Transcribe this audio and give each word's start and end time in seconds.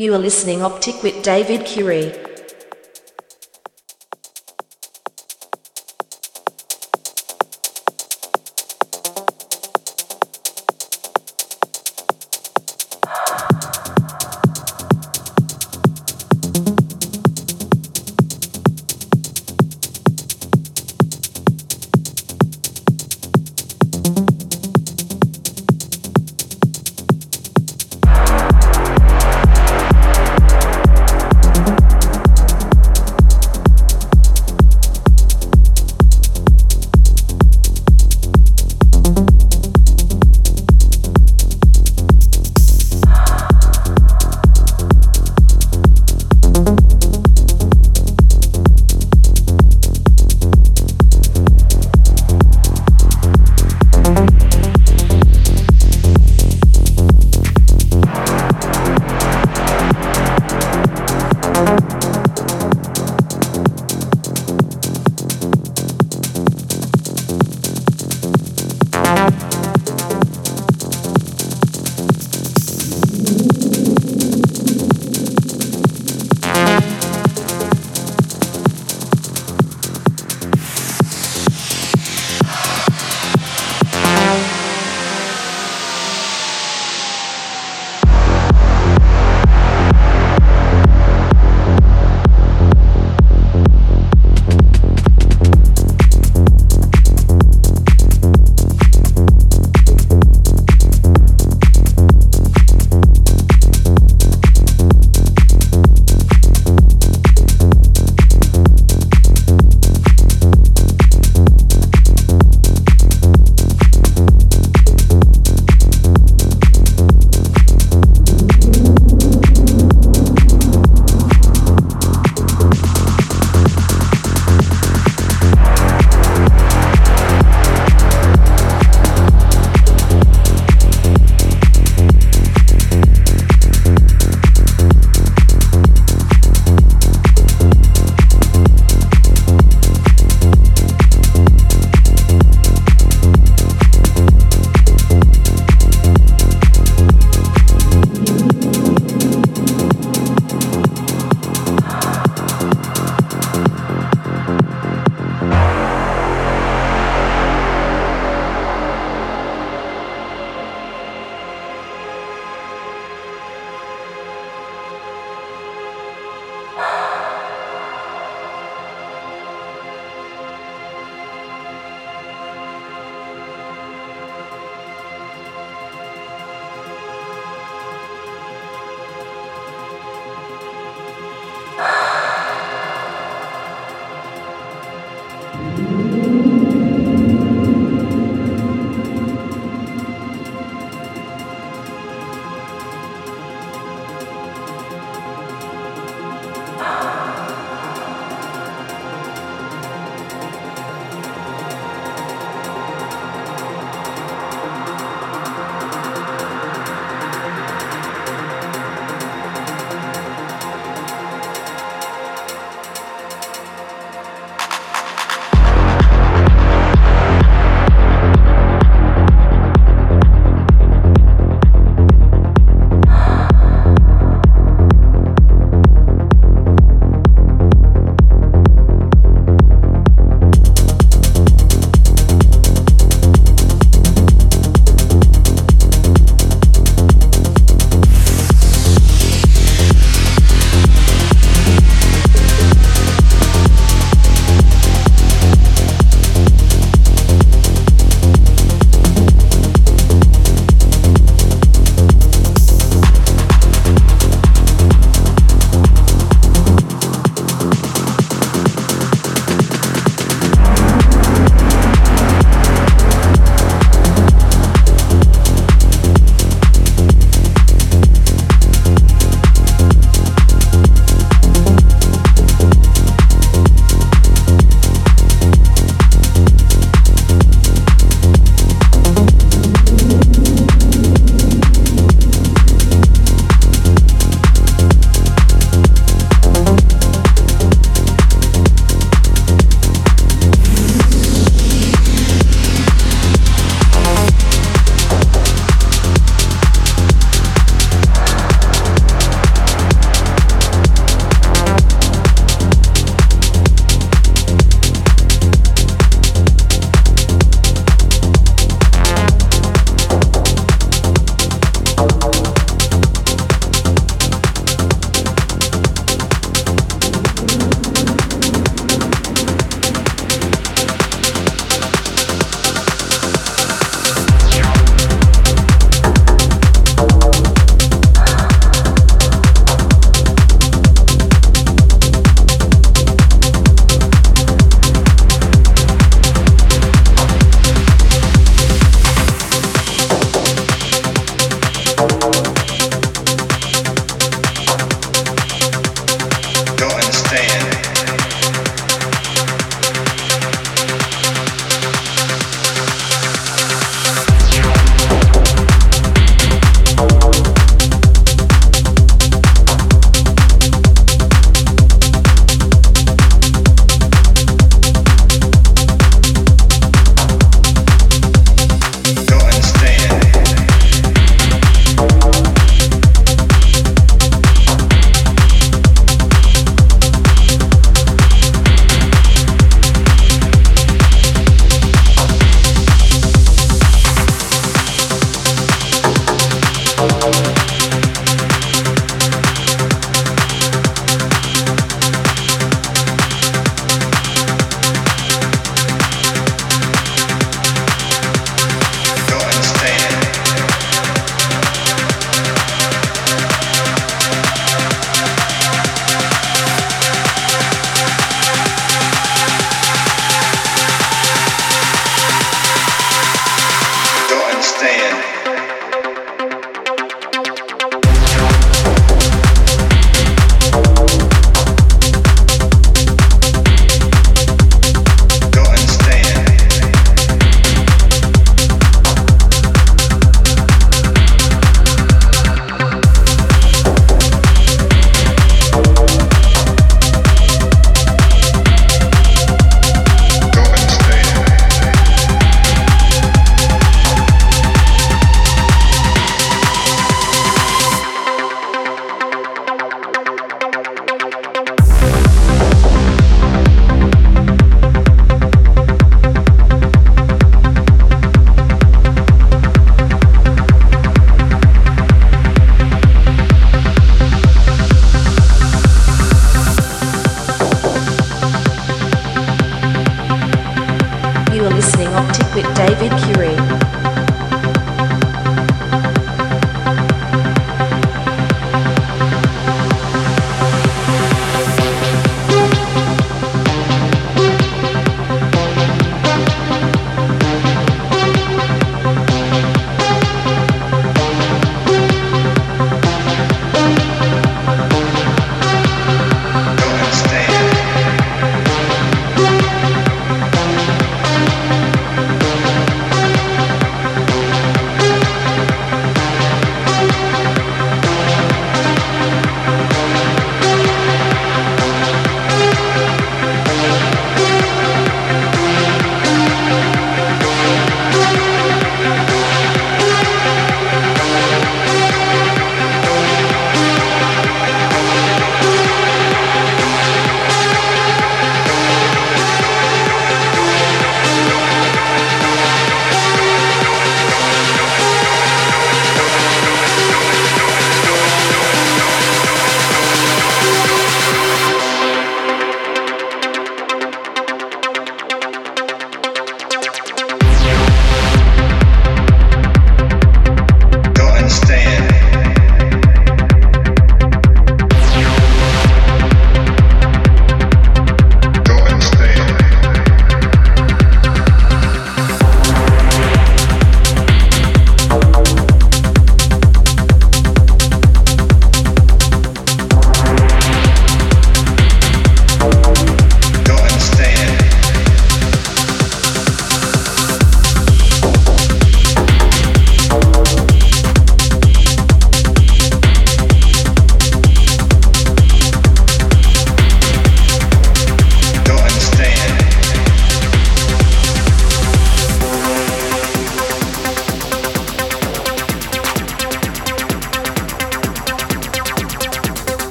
You 0.00 0.14
are 0.14 0.18
listening 0.18 0.62
Optic 0.62 1.02
with 1.02 1.24
David 1.24 1.66
Curie. 1.66 2.14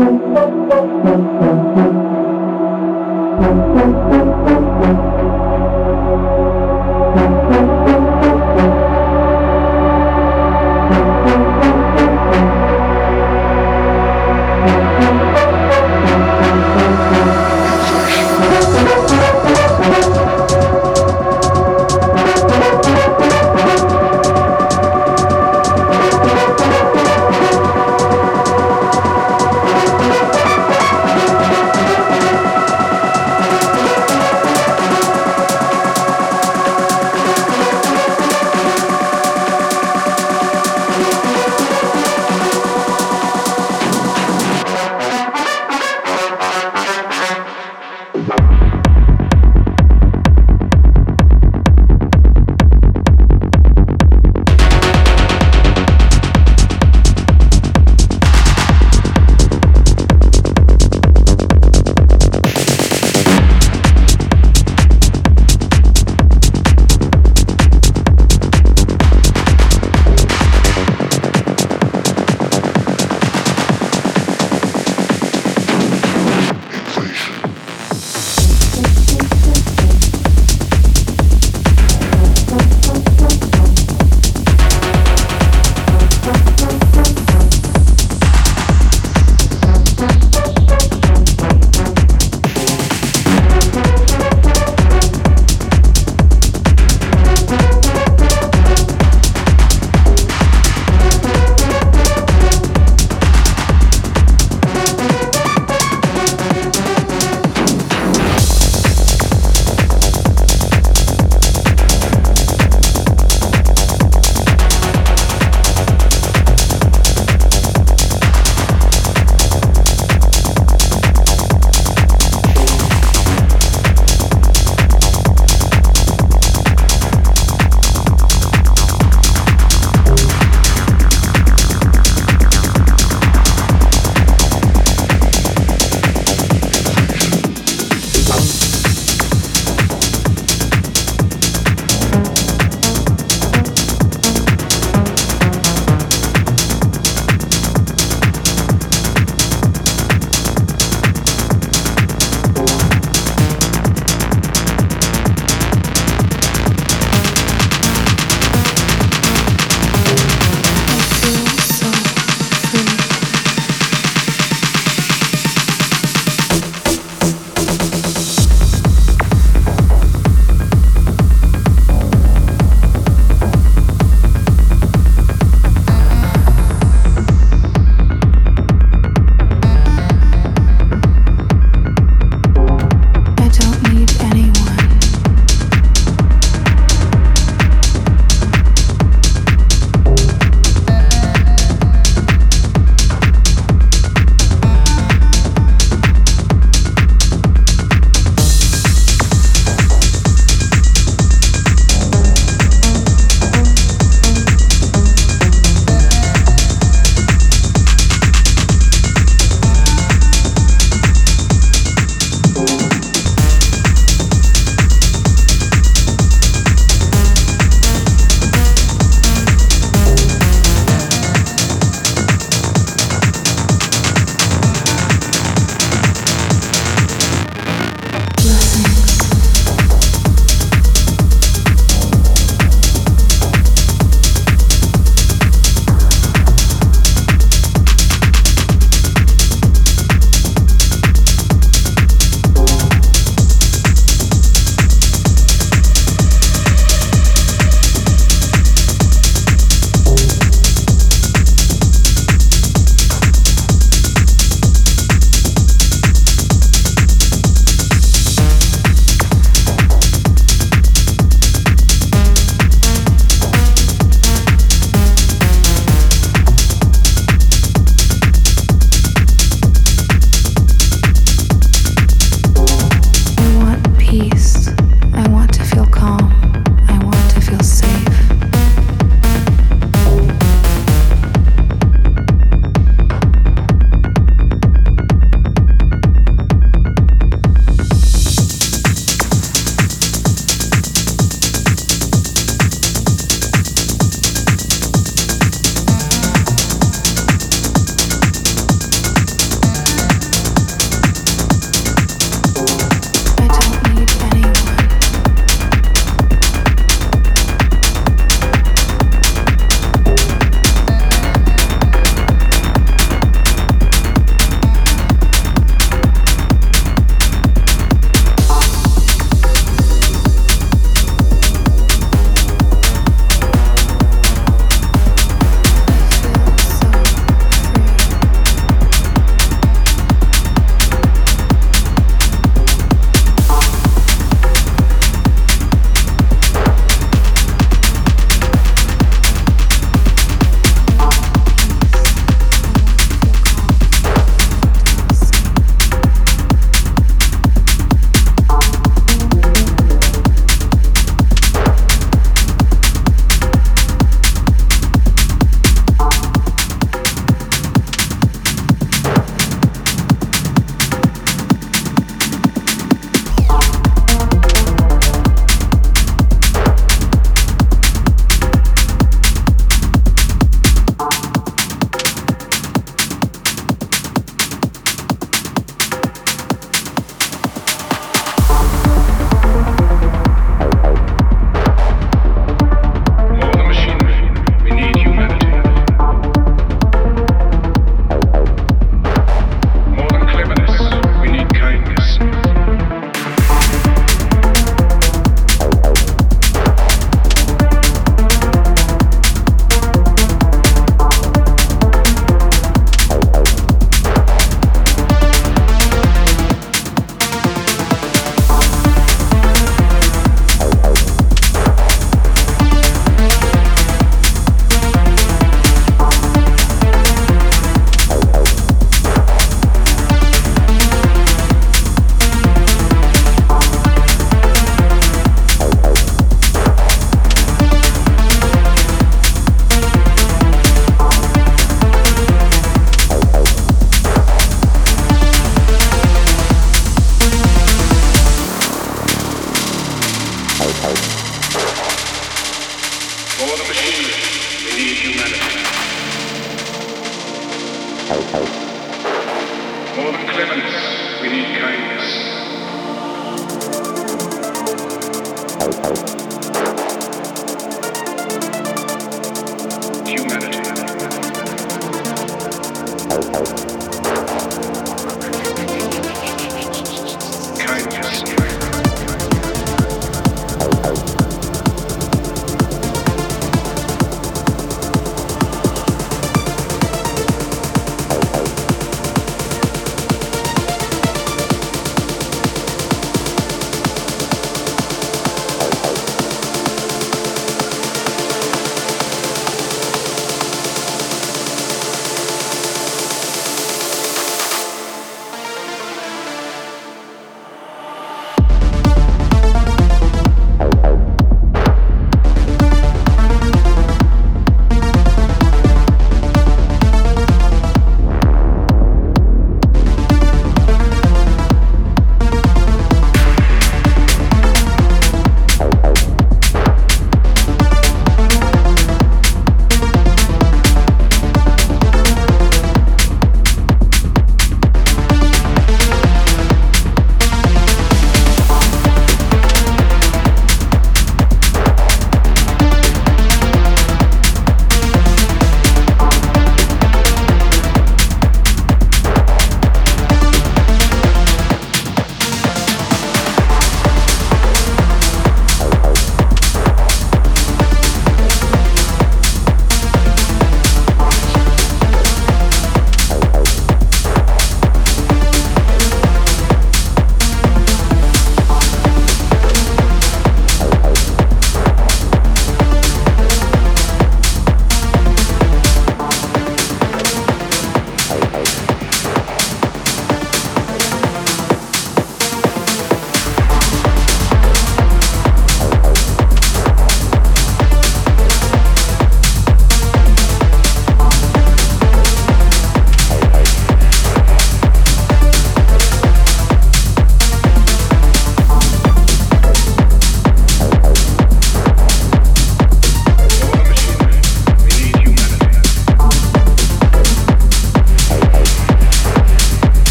Thank 0.00 0.22
you. 4.14 4.29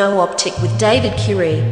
Techno 0.00 0.18
Optic 0.20 0.56
with 0.62 0.78
David 0.78 1.12
Curie. 1.18 1.69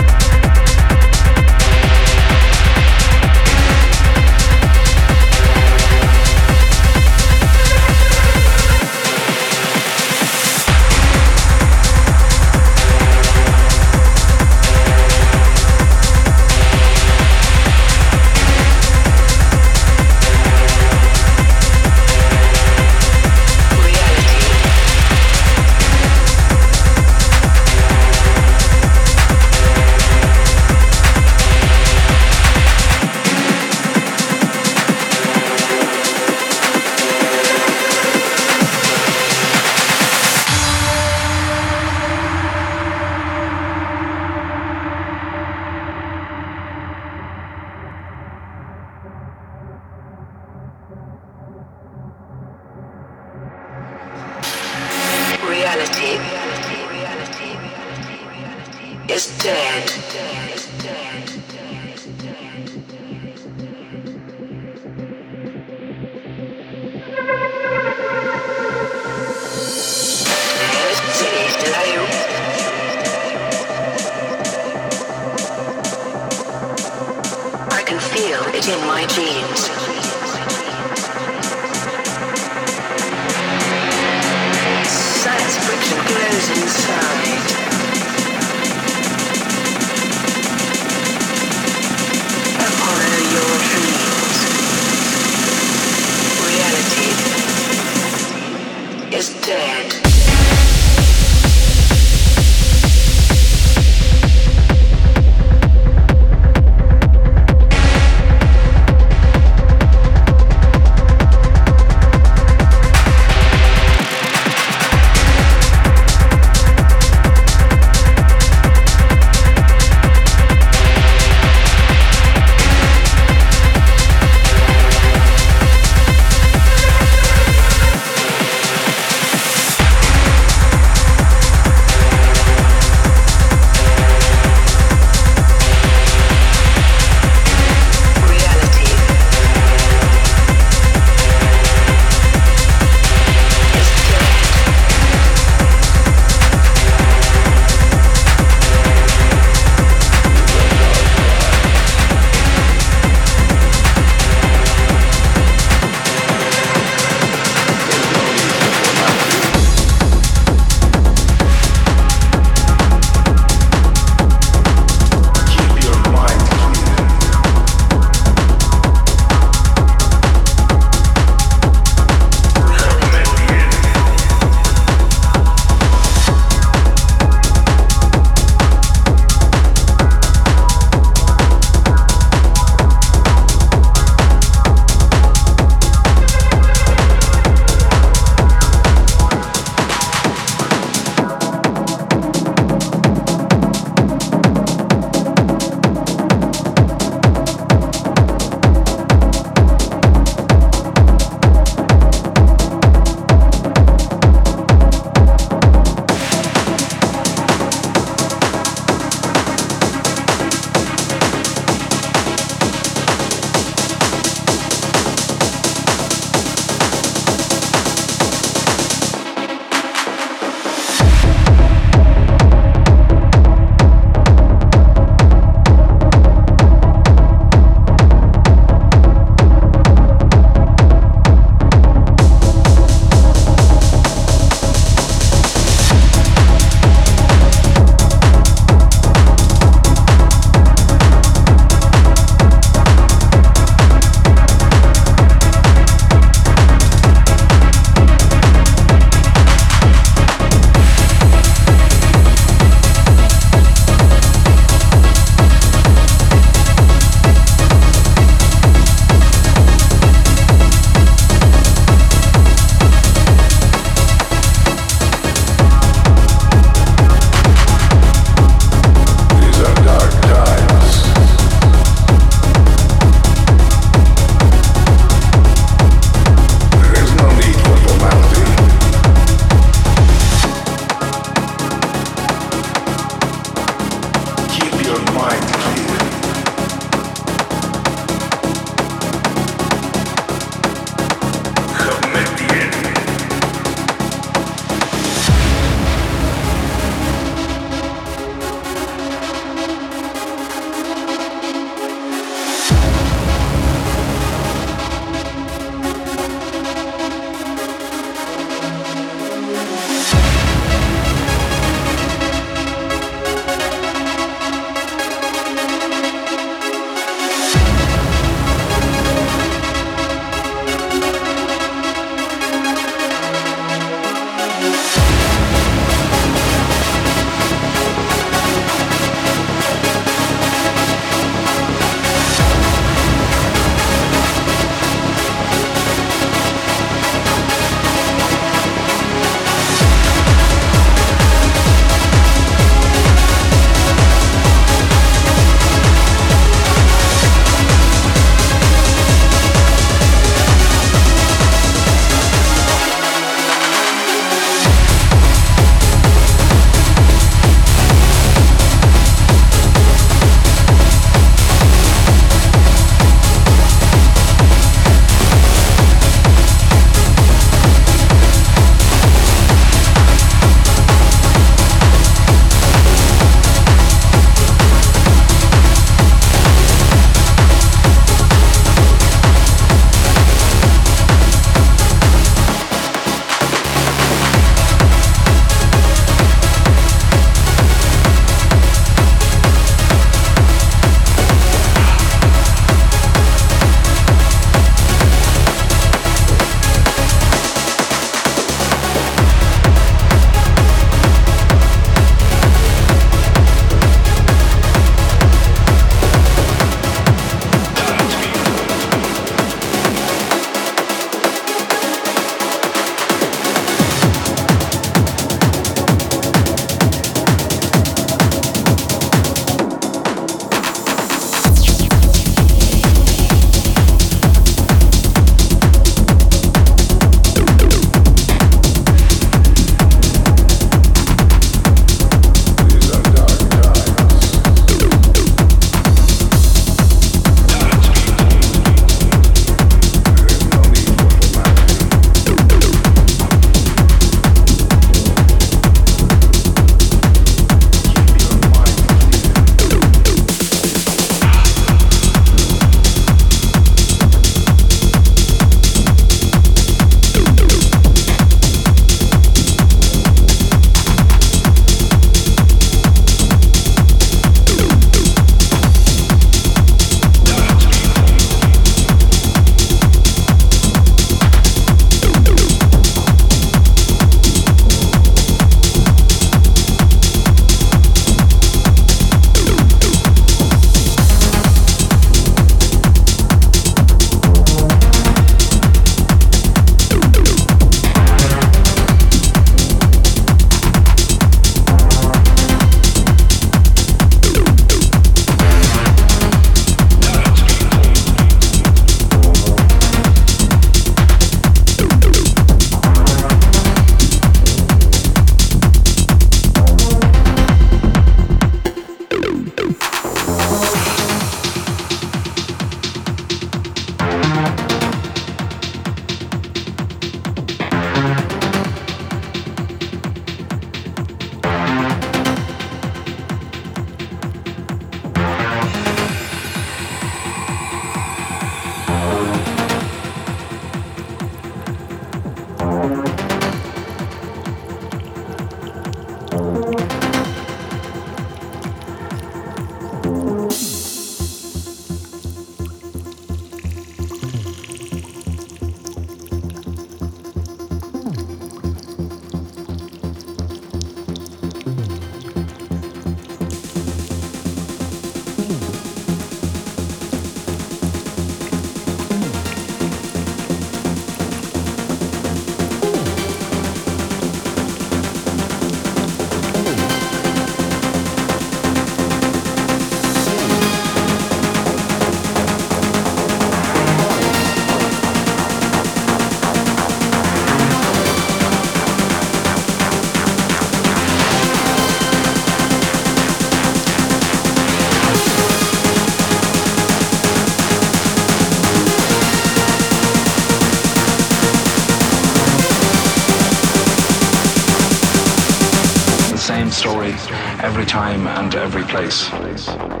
Every 597.63 597.85
time 597.85 598.25
and 598.27 598.55
every 598.55 598.83
place. 598.83 600.00